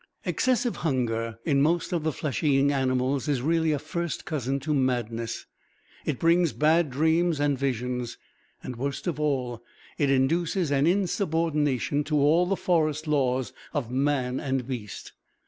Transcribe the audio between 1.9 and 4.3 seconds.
of the flesh eating animals, is really a first